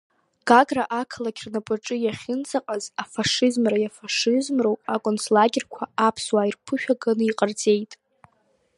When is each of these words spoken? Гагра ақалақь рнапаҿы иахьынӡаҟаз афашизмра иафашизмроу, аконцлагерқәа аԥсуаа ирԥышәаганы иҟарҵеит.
Гагра 0.47 0.83
ақалақь 0.99 1.41
рнапаҿы 1.47 1.95
иахьынӡаҟаз 1.99 2.83
афашизмра 3.03 3.77
иафашизмроу, 3.81 4.75
аконцлагерқәа 4.95 5.83
аԥсуаа 6.07 6.49
ирԥышәаганы 6.49 7.23
иҟарҵеит. 7.25 7.91